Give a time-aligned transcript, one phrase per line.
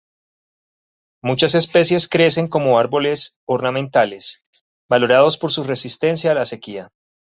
[1.23, 4.43] Muchas especies crecen como árboles ornamentales,
[4.89, 6.89] valorados por su resistencia a la sequía.